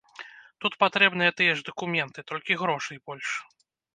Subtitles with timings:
[0.63, 3.29] Тут патрэбныя тыя ж дакументы, толькі грошай больш.